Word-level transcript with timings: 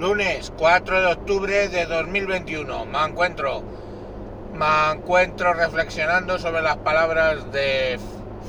Lunes 0.00 0.50
4 0.56 1.02
de 1.02 1.06
octubre 1.12 1.68
de 1.68 1.84
2021. 1.84 2.86
Me 2.86 3.04
encuentro, 3.04 3.62
me 4.54 4.92
encuentro 4.94 5.52
reflexionando 5.52 6.38
sobre 6.38 6.62
las 6.62 6.78
palabras 6.78 7.52
de 7.52 8.00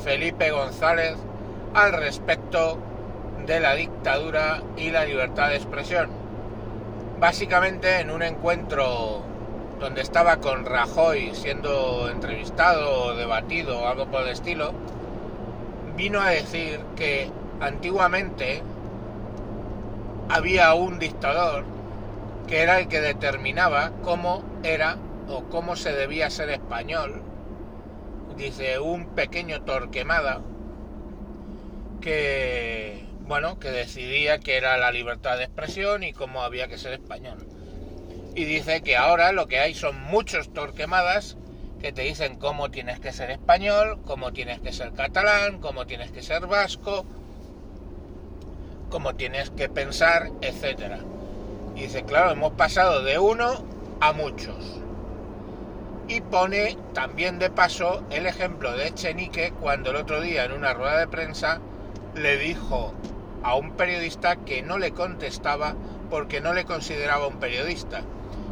Felipe 0.06 0.52
González 0.52 1.18
al 1.74 1.92
respecto 1.92 2.78
de 3.46 3.60
la 3.60 3.74
dictadura 3.74 4.64
y 4.78 4.92
la 4.92 5.04
libertad 5.04 5.50
de 5.50 5.58
expresión. 5.58 6.10
Básicamente 7.20 8.00
en 8.00 8.12
un 8.12 8.24
encuentro 8.24 9.22
donde 9.78 10.04
estaba 10.04 10.38
con 10.38 10.66
Rajoy 10.66 11.36
siendo 11.36 12.08
entrevistado 12.10 13.08
o 13.08 13.16
debatido 13.16 13.82
o 13.82 13.88
algo 13.88 14.06
por 14.06 14.22
el 14.22 14.30
estilo, 14.30 14.72
vino 15.98 16.22
a 16.22 16.30
decir 16.30 16.80
que 16.96 17.30
antiguamente 17.60 18.64
había 20.32 20.74
un 20.76 20.98
dictador 20.98 21.66
que 22.48 22.62
era 22.62 22.80
el 22.80 22.88
que 22.88 23.02
determinaba 23.02 23.92
cómo 24.02 24.44
era 24.64 24.98
o 25.28 25.44
cómo 25.50 25.76
se 25.76 25.92
debía 25.92 26.30
ser 26.30 26.50
español. 26.50 27.22
Dice 28.38 28.80
un 28.80 29.08
pequeño 29.08 29.64
torquemada 29.64 30.42
que, 32.00 33.06
bueno, 33.28 33.60
que 33.60 33.72
decidía 33.72 34.40
que 34.40 34.56
era 34.56 34.78
la 34.78 34.92
libertad 34.92 35.38
de 35.38 35.44
expresión 35.44 36.04
y 36.04 36.14
cómo 36.14 36.44
había 36.44 36.70
que 36.70 36.78
ser 36.78 36.94
español. 36.94 37.46
Y 38.34 38.46
dice 38.46 38.82
que 38.82 38.96
ahora 38.96 39.34
lo 39.34 39.48
que 39.48 39.60
hay 39.60 39.74
son 39.74 40.02
muchos 40.02 40.54
torquemadas 40.54 41.36
que 41.82 41.92
te 41.92 42.04
dicen 42.04 42.38
cómo 42.38 42.72
tienes 42.72 43.02
que 43.02 43.12
ser 43.12 43.32
español, 43.32 44.00
cómo 44.06 44.32
tienes 44.32 44.62
que 44.62 44.72
ser 44.72 44.94
catalán, 44.94 45.60
cómo 45.60 45.86
tienes 45.86 46.12
que 46.12 46.22
ser 46.22 46.48
vasco, 46.48 47.06
cómo 48.92 49.16
tienes 49.16 49.50
que 49.50 49.70
pensar, 49.70 50.30
etcétera. 50.42 51.00
Y 51.76 51.84
dice, 51.84 52.04
claro, 52.04 52.32
hemos 52.32 52.52
pasado 52.52 53.02
de 53.02 53.18
uno 53.18 53.64
a 54.02 54.12
muchos. 54.12 54.80
Y 56.08 56.22
pone 56.22 56.78
también 56.94 57.40
de 57.40 57.50
paso 57.50 58.04
el 58.12 58.28
ejemplo 58.28 58.74
de 58.74 58.88
Echenique 58.88 59.54
cuando 59.60 59.92
el 59.92 59.96
otro 59.96 60.20
día 60.20 60.44
en 60.44 60.52
una 60.52 60.74
rueda 60.74 61.00
de 61.00 61.08
prensa 61.08 61.62
le 62.14 62.38
dijo 62.38 62.94
a 63.44 63.56
un 63.56 63.72
periodista 63.72 64.36
que 64.36 64.62
no 64.62 64.78
le 64.78 64.92
contestaba 64.92 65.74
porque 66.10 66.42
no 66.42 66.54
le 66.54 66.66
consideraba 66.66 67.28
un 67.28 67.40
periodista. 67.40 68.02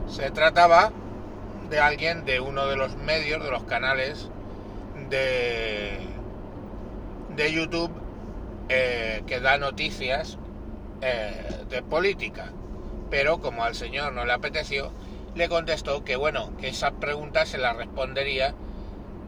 Se 0.08 0.31
trataba 0.31 0.91
de 1.69 1.80
alguien 1.80 2.23
de 2.23 2.39
uno 2.39 2.66
de 2.66 2.78
los 2.78 2.95
medios, 2.95 3.44
de 3.44 3.52
los 3.52 3.63
canales 3.63 4.30
de, 5.09 6.00
de 7.35 7.53
YouTube 7.53 7.91
eh, 8.70 9.23
que 9.25 9.39
da 9.39 9.58
noticias 9.58 10.38
eh, 11.02 11.66
de 11.70 11.81
política. 11.81 12.52
Pero 13.09 13.42
como 13.42 13.64
al 13.64 13.75
señor 13.75 14.14
no 14.14 14.25
le 14.25 14.34
apeteció, 14.34 14.92
le 15.36 15.50
contestó 15.50 16.03
que 16.03 16.16
bueno, 16.16 16.56
que 16.58 16.70
esa 16.70 16.92
pregunta 16.92 17.45
se 17.45 17.58
la 17.58 17.73
respondería 17.73 18.53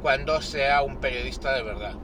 cuando 0.01 0.41
sea 0.41 0.81
un 0.83 0.97
periodista 0.97 1.53
de 1.53 1.63
verdad. 1.63 1.95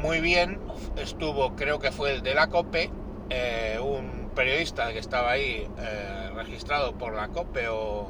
Muy 0.00 0.20
bien, 0.20 0.60
estuvo, 0.96 1.56
creo 1.56 1.78
que 1.78 1.90
fue 1.90 2.14
el 2.14 2.22
de 2.22 2.34
la 2.34 2.48
COPE, 2.48 2.90
eh, 3.30 3.78
un 3.82 4.30
periodista 4.34 4.92
que 4.92 4.98
estaba 4.98 5.32
ahí 5.32 5.66
registrado 6.34 6.92
por 6.98 7.14
la 7.14 7.28
COPE 7.28 7.68
o 7.68 8.08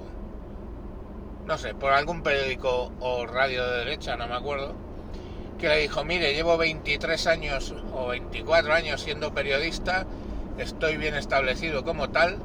no 1.46 1.58
sé, 1.58 1.74
por 1.74 1.92
algún 1.92 2.22
periódico 2.22 2.90
o 3.00 3.26
radio 3.26 3.68
de 3.68 3.78
derecha, 3.78 4.16
no 4.16 4.26
me 4.26 4.34
acuerdo, 4.34 4.74
que 5.64 5.70
le 5.70 5.78
dijo, 5.78 6.04
mire, 6.04 6.34
llevo 6.34 6.58
23 6.58 7.26
años 7.26 7.74
o 7.94 8.08
24 8.08 8.74
años 8.74 9.00
siendo 9.00 9.32
periodista, 9.32 10.04
estoy 10.58 10.98
bien 10.98 11.14
establecido 11.14 11.84
como 11.84 12.10
tal, 12.10 12.36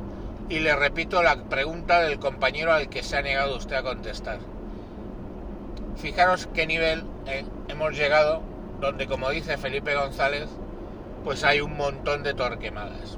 y 0.47 0.59
le 0.59 0.73
repito 0.73 1.21
la 1.21 1.35
pregunta 1.35 1.99
del 1.99 2.17
compañero 2.17 2.71
al 2.71 2.87
que 2.87 3.03
se 3.03 3.17
ha 3.17 3.21
negado 3.21 3.57
usted 3.57 3.75
a 3.75 3.83
contestar. 3.83 4.39
Fijaros 5.97 6.47
qué 6.53 6.65
nivel 6.65 7.03
eh, 7.27 7.43
hemos 7.67 7.97
llegado, 7.97 8.41
donde 8.79 9.05
como 9.05 9.29
dice 9.31 9.57
Felipe 9.57 9.95
González, 9.95 10.47
pues 11.25 11.43
hay 11.43 11.59
un 11.59 11.75
montón 11.75 12.23
de 12.23 12.33
torquemadas. 12.33 13.17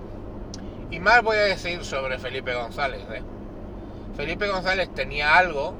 Y 0.90 1.00
más 1.00 1.22
voy 1.22 1.38
a 1.38 1.42
decir 1.42 1.86
sobre 1.86 2.18
Felipe 2.18 2.56
González. 2.56 3.04
Eh. 3.14 3.22
Felipe 4.18 4.48
González 4.48 4.90
tenía 4.96 5.38
algo, 5.38 5.76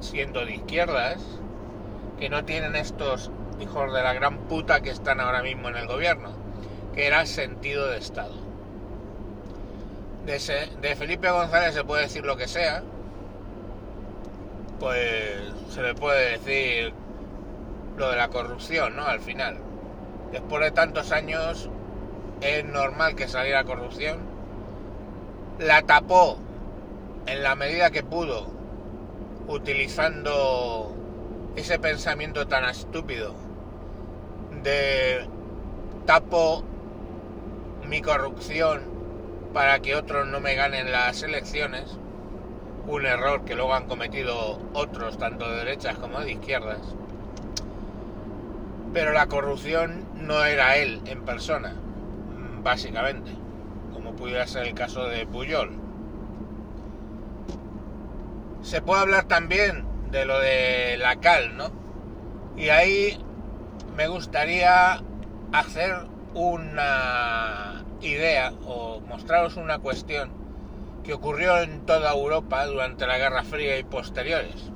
siendo 0.00 0.44
de 0.44 0.56
izquierdas, 0.56 1.20
que 2.18 2.28
no 2.28 2.44
tienen 2.44 2.76
estos 2.76 3.30
hijos 3.60 3.92
de 3.92 4.02
la 4.02 4.12
gran 4.12 4.38
puta 4.48 4.80
que 4.80 4.90
están 4.90 5.20
ahora 5.20 5.42
mismo 5.42 5.68
en 5.68 5.76
el 5.76 5.86
gobierno, 5.86 6.30
que 6.94 7.06
era 7.06 7.26
sentido 7.26 7.88
de 7.88 7.98
Estado. 7.98 8.34
De, 10.24 10.96
Felipe 10.96 11.30
González 11.30 11.74
se 11.74 11.84
puede 11.84 12.02
decir 12.02 12.24
lo 12.24 12.36
que 12.36 12.48
sea, 12.48 12.82
pues 14.80 15.52
se 15.70 15.82
le 15.82 15.94
puede 15.94 16.38
decir 16.38 16.92
lo 17.96 18.10
de 18.10 18.16
la 18.16 18.28
corrupción, 18.28 18.96
¿no? 18.96 19.06
Al 19.06 19.20
final. 19.20 19.58
Después 20.32 20.62
de 20.64 20.70
tantos 20.72 21.12
años 21.12 21.70
es 22.40 22.64
normal 22.64 23.14
que 23.14 23.28
saliera 23.28 23.64
corrupción. 23.64 24.18
La 25.60 25.82
tapó 25.82 26.38
en 27.26 27.42
la 27.42 27.54
medida 27.54 27.90
que 27.90 28.02
pudo, 28.02 28.48
utilizando 29.46 30.92
ese 31.56 31.78
pensamiento 31.78 32.46
tan 32.46 32.64
estúpido 32.66 33.34
de 34.62 35.26
tapo 36.04 36.62
mi 37.88 38.02
corrupción 38.02 38.82
para 39.54 39.80
que 39.80 39.94
otros 39.94 40.26
no 40.26 40.40
me 40.40 40.54
ganen 40.54 40.92
las 40.92 41.22
elecciones, 41.22 41.98
un 42.86 43.06
error 43.06 43.44
que 43.44 43.54
luego 43.54 43.74
han 43.74 43.86
cometido 43.86 44.58
otros, 44.74 45.16
tanto 45.18 45.50
de 45.50 45.56
derechas 45.56 45.96
como 45.96 46.20
de 46.20 46.32
izquierdas. 46.32 46.80
Pero 48.92 49.12
la 49.12 49.26
corrupción 49.28 50.04
no 50.14 50.44
era 50.44 50.76
él 50.76 51.00
en 51.06 51.22
persona, 51.22 51.74
básicamente, 52.62 53.30
como 53.94 54.14
pudiera 54.14 54.46
ser 54.46 54.66
el 54.66 54.74
caso 54.74 55.04
de 55.04 55.26
Puyol. 55.26 55.70
Se 58.62 58.82
puede 58.82 59.00
hablar 59.00 59.24
también 59.24 59.95
de 60.16 60.24
lo 60.24 60.40
de 60.40 60.96
la 60.96 61.16
cal, 61.16 61.56
¿no? 61.56 61.70
Y 62.56 62.70
ahí 62.70 63.18
me 63.96 64.08
gustaría 64.08 65.02
hacer 65.52 65.94
una 66.32 67.84
idea 68.00 68.52
o 68.64 69.00
mostraros 69.00 69.56
una 69.56 69.78
cuestión 69.78 70.30
que 71.04 71.12
ocurrió 71.12 71.58
en 71.58 71.84
toda 71.84 72.12
Europa 72.12 72.64
durante 72.64 73.06
la 73.06 73.18
Guerra 73.18 73.44
Fría 73.44 73.78
y 73.78 73.84
posteriores. 73.84 74.70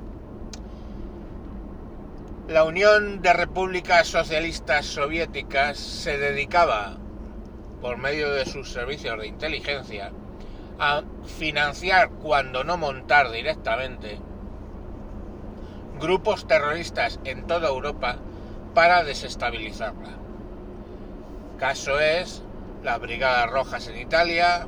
La 2.47 2.63
Unión 2.63 3.21
de 3.21 3.33
Repúblicas 3.33 4.07
Socialistas 4.07 4.85
Soviéticas 4.85 5.77
se 5.77 6.17
dedicaba, 6.17 6.97
por 7.81 7.97
medio 7.97 8.31
de 8.31 8.45
sus 8.45 8.69
servicios 8.69 9.19
de 9.19 9.27
inteligencia, 9.27 10.11
a 10.77 11.01
financiar, 11.25 12.09
cuando 12.09 12.63
no 12.63 12.77
montar 12.77 13.31
directamente, 13.31 14.19
grupos 16.01 16.47
terroristas 16.47 17.19
en 17.23 17.47
toda 17.47 17.69
Europa 17.69 18.17
para 18.73 19.03
desestabilizarla. 19.03 20.09
Caso 21.59 21.99
es 21.99 22.41
las 22.83 22.99
Brigadas 22.99 23.49
Rojas 23.51 23.87
en 23.87 23.99
Italia, 23.99 24.67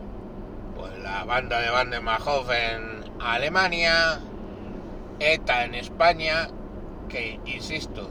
pues 0.77 0.97
la 0.99 1.23
banda 1.25 1.59
de 1.59 1.69
Vandenmachov 1.71 2.49
en 2.51 3.03
Alemania, 3.19 4.19
ETA 5.19 5.65
en 5.65 5.73
España, 5.73 6.49
que 7.09 7.39
insisto, 7.45 8.09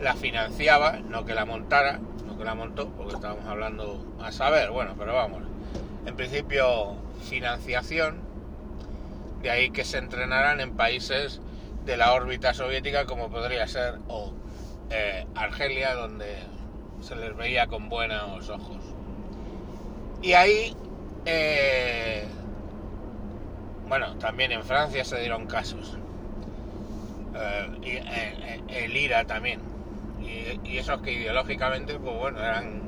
la 0.00 0.14
financiaba, 0.14 0.98
no 1.08 1.24
que 1.24 1.34
la 1.34 1.46
montara, 1.46 1.98
no 2.26 2.36
que 2.36 2.44
la 2.44 2.54
montó, 2.54 2.90
porque 2.90 3.14
estábamos 3.14 3.46
hablando 3.46 4.04
a 4.22 4.30
saber, 4.30 4.70
bueno, 4.70 4.94
pero 4.98 5.14
vamos, 5.14 5.42
en 6.04 6.16
principio 6.16 6.96
financiación, 7.28 8.20
de 9.40 9.50
ahí 9.50 9.70
que 9.70 9.84
se 9.84 9.98
entrenaran 9.98 10.60
en 10.60 10.76
países 10.76 11.40
de 11.86 11.96
la 11.96 12.12
órbita 12.12 12.52
soviética 12.52 13.06
como 13.06 13.30
podría 13.30 13.66
ser 13.68 13.94
o 14.08 14.32
eh, 14.90 15.24
Argelia 15.36 15.94
donde 15.94 16.36
se 17.00 17.14
les 17.14 17.34
veía 17.36 17.68
con 17.68 17.88
buenos 17.88 18.50
ojos. 18.50 18.78
Y 20.20 20.32
ahí 20.32 20.76
eh, 21.24 22.24
bueno 23.88 24.16
también 24.16 24.50
en 24.50 24.64
Francia 24.64 25.04
se 25.04 25.20
dieron 25.20 25.46
casos. 25.46 25.96
Eh, 27.36 28.02
y, 28.68 28.74
el 28.74 28.96
IRA 28.96 29.24
también. 29.24 29.60
Y, 30.20 30.68
y, 30.68 30.78
esos 30.78 31.00
que 31.02 31.12
ideológicamente 31.12 31.98
pues 32.00 32.16
bueno 32.16 32.40
eran 32.40 32.82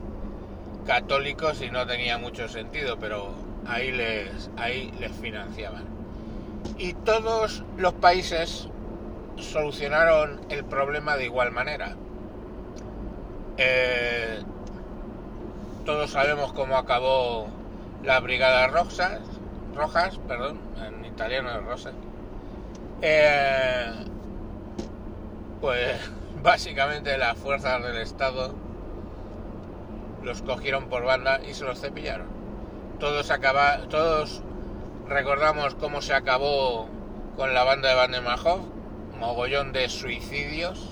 católicos 0.87 1.63
y 1.63 1.71
no 1.71 1.87
tenía 1.87 2.19
mucho 2.19 2.49
sentido 2.49 2.99
pero 2.99 3.33
ahí 3.65 3.93
les 3.93 4.51
ahí 4.57 4.93
les 4.99 5.13
financiaban. 5.13 5.85
Y 6.79 6.95
todos 6.95 7.63
los 7.77 7.95
países 7.95 8.69
solucionaron 9.41 10.41
el 10.49 10.65
problema 10.65 11.17
de 11.17 11.25
igual 11.25 11.53
manera. 11.53 11.97
Eh, 13.57 14.41
todos 15.85 16.11
sabemos 16.11 16.53
cómo 16.53 16.77
acabó 16.77 17.49
las 18.05 18.23
brigadas 18.23 18.71
rojas, 18.71 19.21
rojas, 19.75 20.19
perdón, 20.29 20.61
en 20.87 21.05
italiano 21.05 21.51
es 21.51 21.65
rosa, 21.65 21.93
eh, 23.03 23.93
pues 25.61 25.99
básicamente 26.43 27.17
las 27.19 27.37
fuerzas 27.37 27.83
del 27.83 27.97
Estado 27.99 28.55
los 30.23 30.43
cogieron 30.43 30.89
por 30.89 31.05
banda 31.05 31.41
y 31.49 31.55
se 31.55 31.65
los 31.65 31.81
cepillaron. 31.81 32.27
Todos 33.01 33.33
todos 33.89 34.43
recordamos 35.09 35.75
cómo 35.77 36.03
se 36.03 36.15
acabó 36.15 36.89
con 37.37 37.55
la 37.55 37.65
banda 37.65 37.89
de 37.89 37.95
Vandermajov, 37.95 38.61
mogollón 39.19 39.73
de 39.73 39.89
suicidios. 39.89 40.89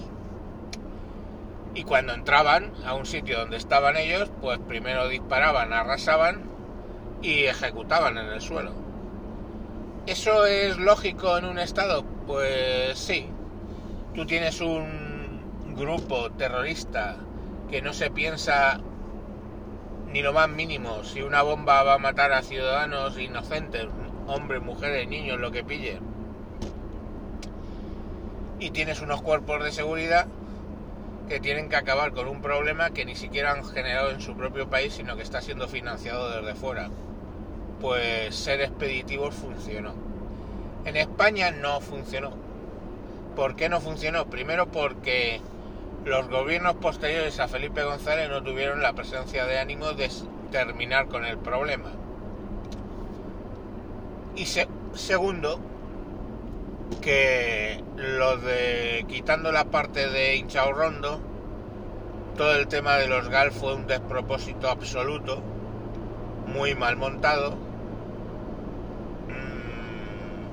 Y 1.75 1.85
cuando 1.85 2.15
entraban 2.15 2.73
a 2.87 2.95
un 2.95 3.07
sitio 3.07 3.39
donde 3.39 3.57
estaban 3.57 3.97
ellos, 3.97 4.31
pues 4.41 4.59
primero 4.59 5.09
disparaban, 5.09 5.73
arrasaban 5.73 6.43
y 7.23 7.45
ejecutaban 7.45 8.19
en 8.19 8.27
el 8.27 8.41
suelo. 8.41 8.73
¿Eso 10.07 10.47
es 10.47 10.79
lógico 10.79 11.37
en 11.37 11.45
un 11.45 11.59
estado? 11.59 12.05
Pues 12.27 12.99
sí. 12.99 13.29
Tú 14.15 14.25
tienes 14.25 14.61
un 14.61 15.75
grupo 15.77 16.31
terrorista 16.33 17.17
que 17.71 17.83
no 17.83 17.93
se 17.93 18.11
piensa 18.11 18.81
ni 20.13 20.23
lo 20.23 20.33
más 20.33 20.49
mínimo 20.49 21.05
si 21.05 21.21
una 21.23 21.43
bomba 21.43 21.83
va 21.83 21.95
a 21.95 21.99
matar 21.99 22.33
a 22.33 22.43
ciudadanos 22.43 23.19
inocentes, 23.19 23.87
hombres, 24.27 24.63
mujeres, 24.63 25.09
niños, 25.09 25.39
lo 25.39 25.51
que 25.51 25.65
pille. 25.65 26.01
Y 28.59 28.71
tienes 28.71 29.01
unos 29.03 29.23
cuerpos 29.23 29.63
de 29.63 29.73
seguridad 29.73 30.27
que 31.29 31.41
tienen 31.41 31.69
que 31.69 31.77
acabar 31.77 32.13
con 32.13 32.29
un 32.29 32.41
problema 32.41 32.91
que 32.91 33.05
ni 33.05 33.17
siquiera 33.17 33.53
han 33.53 33.65
generado 33.65 34.11
en 34.11 34.21
su 34.21 34.37
propio 34.37 34.71
país, 34.71 34.95
sino 34.95 35.17
que 35.17 35.23
está 35.23 35.41
siendo 35.41 35.69
financiado 35.69 36.41
desde 36.41 36.55
fuera. 36.55 36.89
Pues 37.81 38.35
ser 38.35 38.61
expeditivos 38.61 39.35
funcionó. 39.35 39.95
En 40.85 40.97
España 40.97 41.51
no 41.51 41.81
funcionó. 41.81 42.33
¿Por 43.35 43.57
qué 43.57 43.69
no 43.69 43.81
funcionó? 43.81 44.27
Primero 44.27 44.67
porque 44.67 45.41
los 46.05 46.29
gobiernos 46.29 46.77
posteriores 46.77 47.41
a 47.41 47.49
Felipe 47.49 47.83
González 47.83 48.31
no 48.31 48.43
tuvieron 48.43 48.81
la 48.81 48.93
presencia 48.93 49.45
de 49.45 49.59
ánimo 49.59 49.93
de 49.93 50.09
terminar 50.53 51.09
con 51.09 51.25
el 51.25 51.37
problema. 51.37 51.91
Y 54.37 54.47
segundo, 54.95 55.59
que 57.01 57.83
lo 57.97 58.37
de 58.39 59.05
quitando 59.09 59.53
la 59.53 59.65
parte 59.65 60.09
de 60.09 60.37
hinchao 60.37 60.73
rondo, 60.73 61.21
todo 62.37 62.55
el 62.55 62.69
tema 62.69 62.97
de 62.97 63.09
los 63.09 63.29
GAL 63.29 63.53
fue 63.53 63.75
un 63.75 63.87
despropósito 63.87 64.69
absoluto, 64.69 65.43
muy 66.47 66.75
mal 66.75 66.97
montado, 66.97 67.57
mmm, 69.29 70.51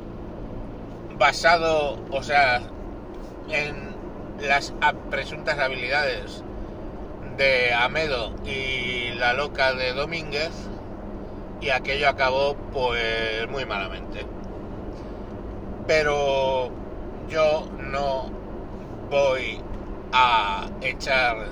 basado, 1.18 2.00
o 2.12 2.24
sea, 2.24 2.62
en 3.50 3.94
las 4.40 4.74
presuntas 5.10 5.60
habilidades 5.60 6.44
de 7.38 7.74
Amedo 7.74 8.34
y 8.46 9.12
la 9.14 9.34
loca 9.34 9.74
de 9.74 9.94
Domínguez 9.94 10.52
y 11.62 11.70
aquello 11.70 12.10
acabó 12.10 12.56
pues 12.74 13.48
muy 13.50 13.66
malamente. 13.66 14.26
Pero 15.86 16.70
yo 17.30 17.68
no 17.92 18.30
voy 19.10 19.60
a 20.14 20.68
echar 20.82 21.48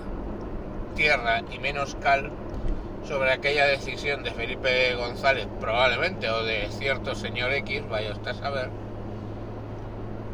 tierra 0.96 1.42
y 1.52 1.60
menos 1.60 1.96
cal 1.96 2.32
sobre 3.08 3.32
aquella 3.34 3.66
decisión 3.66 4.24
de 4.24 4.32
Felipe 4.32 4.96
González 4.96 5.48
probablemente 5.60 6.30
o 6.30 6.44
de 6.44 6.68
cierto 6.70 7.16
señor 7.16 7.52
X, 7.52 7.82
vaya 7.90 8.14
usted 8.14 8.32
a 8.32 8.34
saber, 8.36 8.70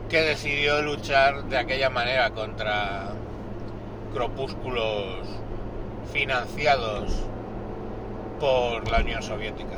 que 0.10 0.22
decidió 0.22 0.82
luchar 0.82 1.46
de 1.46 1.58
aquella 1.58 1.90
manera 1.90 2.30
contra 2.32 3.08
grupúsculos 4.14 5.28
financiados 6.14 7.12
por 8.40 8.90
la 8.90 9.00
Unión 9.00 9.24
Soviética. 9.24 9.78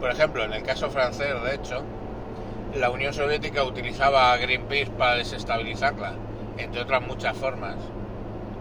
Por 0.00 0.10
ejemplo, 0.10 0.44
en 0.44 0.52
el 0.52 0.62
caso 0.62 0.90
francés, 0.90 1.34
de 1.44 1.54
hecho, 1.54 1.82
la 2.74 2.90
Unión 2.90 3.12
Soviética 3.12 3.64
utilizaba 3.64 4.32
a 4.32 4.36
Greenpeace 4.38 4.90
para 4.92 5.16
desestabilizarla, 5.16 6.14
entre 6.56 6.80
otras 6.80 7.02
muchas 7.02 7.36
formas. 7.36 7.76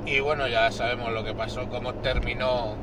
Y 0.06 0.20
bueno, 0.20 0.48
ya 0.48 0.70
sabemos 0.72 1.14
lo 1.14 1.24
que 1.24 1.34
pasó, 1.34 1.70
cómo 1.70 1.94
terminó 1.96 2.76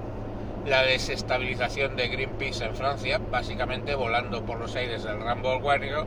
la 0.67 0.83
desestabilización 0.83 1.97
de 1.97 2.09
Greenpeace 2.09 2.65
en 2.65 2.75
Francia, 2.75 3.21
básicamente 3.31 3.95
volando 3.95 4.45
por 4.45 4.59
los 4.59 4.75
aires 4.75 5.05
del 5.05 5.21
Rambo 5.21 5.57
Warrior 5.59 6.07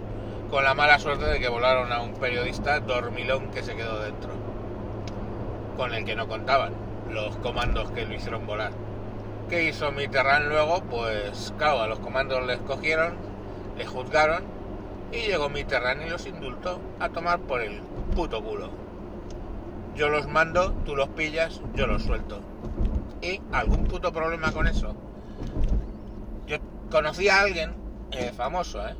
con 0.50 0.64
la 0.64 0.74
mala 0.74 1.00
suerte 1.00 1.26
de 1.26 1.40
que 1.40 1.50
volaron 1.50 1.92
a 1.94 2.02
un 2.02 2.14
periodista 2.14 2.80
dormilón 2.80 3.52
que 3.52 3.64
se 3.64 3.76
quedó 3.76 4.00
dentro, 4.00 4.32
con 5.78 5.94
el 5.94 6.04
que 6.04 6.16
no 6.16 6.28
contaban 6.28 6.74
los 7.10 7.36
comandos 7.38 7.92
que 7.92 8.06
lo 8.06 8.16
hicieron 8.16 8.48
volar. 8.48 8.72
¿Qué 9.50 9.66
hizo 9.66 9.92
Mitterrand 9.92 10.48
luego? 10.48 10.82
Pues 10.82 11.54
claro, 11.58 11.82
a 11.82 11.88
los 11.88 12.00
comandos 12.00 12.46
les 12.46 12.60
cogieron, 12.60 13.16
les 13.78 13.88
juzgaron 13.88 14.61
y 15.12 15.28
llegó 15.28 15.50
Mitterrand 15.50 16.02
y 16.04 16.10
los 16.10 16.26
indultó 16.26 16.80
a 17.00 17.10
tomar 17.10 17.40
por 17.40 17.62
el 17.62 17.82
puto 18.16 18.44
culo. 18.44 18.70
Yo 19.96 20.10
los 20.10 20.28
mando, 20.28 20.72
tú 20.86 20.96
los 20.96 21.10
pillas, 21.10 21.62
yo 21.76 21.86
los 21.88 22.04
suelto. 22.04 22.42
¿Y 23.22 23.42
algún 23.52 23.86
puto 23.86 24.12
problema 24.14 24.52
con 24.52 24.68
eso? 24.68 24.96
Yo 26.48 26.58
conocí 26.90 27.28
a 27.30 27.42
alguien 27.42 27.74
eh, 28.12 28.32
famoso, 28.36 28.88
¿eh? 28.88 28.96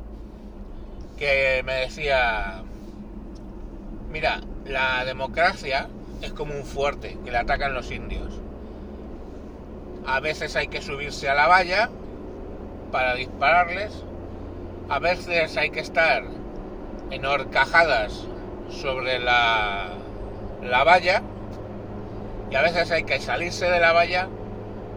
que 1.16 1.62
me 1.64 1.74
decía, 1.74 2.62
mira, 4.10 4.40
la 4.66 5.04
democracia 5.04 5.88
es 6.20 6.32
como 6.32 6.54
un 6.54 6.64
fuerte 6.64 7.18
que 7.24 7.30
le 7.30 7.38
atacan 7.38 7.74
los 7.74 7.90
indios. 7.90 8.32
A 10.06 10.20
veces 10.20 10.56
hay 10.56 10.68
que 10.68 10.82
subirse 10.82 11.28
a 11.28 11.34
la 11.34 11.46
valla 11.46 11.90
para 12.90 13.14
dispararles, 13.14 13.92
a 14.92 14.98
veces 14.98 15.56
hay 15.56 15.70
que 15.70 15.80
estar 15.80 16.22
en 17.10 17.24
horcajadas 17.24 18.26
sobre 18.68 19.18
la, 19.20 19.88
la 20.62 20.84
valla 20.84 21.22
y 22.50 22.56
a 22.56 22.60
veces 22.60 22.90
hay 22.90 23.04
que 23.04 23.18
salirse 23.18 23.70
de 23.70 23.80
la 23.80 23.92
valla 23.92 24.28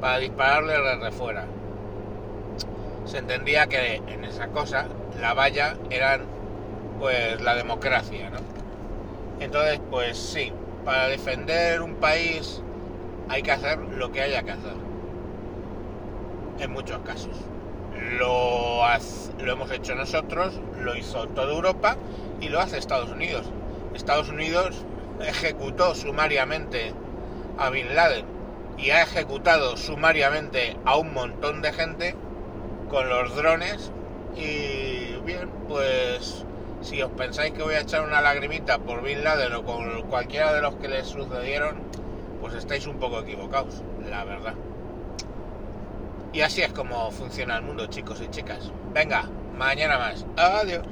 para 0.02 0.18
dispararles 0.18 0.80
desde 0.84 1.12
fuera. 1.14 1.46
Se 3.06 3.20
entendía 3.20 3.68
que 3.68 3.96
en 3.96 4.26
esa 4.26 4.50
cosa 4.50 4.88
la 5.22 5.34
valla 5.34 5.78
eran 5.90 6.26
pues 7.00 7.40
la 7.42 7.56
democracia, 7.56 8.30
¿no? 8.32 8.40
Entonces, 9.40 9.80
pues 9.90 10.18
sí, 10.18 10.52
para 10.84 11.08
defender 11.08 11.82
un 11.82 11.96
país 11.96 12.62
hay 13.30 13.44
que 13.44 13.52
hacer 13.54 13.80
lo 13.80 14.12
que 14.12 14.20
haya 14.20 14.44
que 14.44 14.52
hacer. 14.52 14.74
En 16.60 16.72
muchos 16.74 17.00
casos. 17.00 17.38
Lo, 18.18 18.82
lo 19.40 19.52
hemos 19.52 19.72
hecho 19.72 19.96
nosotros, 19.96 20.60
lo 20.80 20.96
hizo 20.96 21.28
toda 21.28 21.54
Europa 21.54 21.98
y 22.42 22.50
lo 22.50 22.60
hace 22.60 22.78
Estados 22.78 23.10
Unidos. 23.10 23.50
Estados 23.94 24.30
Unidos 24.30 24.86
ejecutó 25.22 25.96
sumariamente 25.96 26.94
a 27.58 27.70
Bin 27.70 27.96
Laden 27.96 28.26
y 28.78 28.90
ha 28.90 29.02
ejecutado 29.04 29.78
sumariamente 29.78 30.78
a 30.86 30.98
un 30.98 31.14
montón 31.14 31.62
de 31.62 31.72
gente 31.72 32.16
con 32.90 33.10
los 33.10 33.36
drones 33.36 33.92
y 34.36 35.16
bien, 35.26 35.50
pues 35.68 36.46
si 36.82 37.02
os 37.02 37.12
pensáis 37.12 37.54
que 37.54 37.64
voy 37.64 37.76
a 37.76 37.82
echar 37.82 38.02
una 38.02 38.22
lagrimita 38.22 38.80
por 38.80 39.02
Bin 39.02 39.24
Laden 39.24 39.54
o 39.54 39.64
con 39.64 40.04
cualquiera 40.04 40.54
de 40.54 40.62
los 40.62 40.76
que 40.76 40.88
les 40.88 41.08
sucedieron, 41.08 41.78
pues 42.42 42.54
estáis 42.54 42.86
un 42.86 43.00
poco 43.00 43.20
equivocados, 43.20 43.82
la 44.10 44.24
verdad. 44.24 44.54
Y 46.36 46.42
así 46.42 46.62
es 46.62 46.74
como 46.74 47.10
funciona 47.12 47.56
el 47.56 47.64
mundo, 47.64 47.88
chicos 47.88 48.22
y 48.22 48.30
chicas. 48.30 48.70
Venga, 48.94 49.24
mañana 49.58 49.98
más. 49.98 50.26
Adiós. 50.36 50.86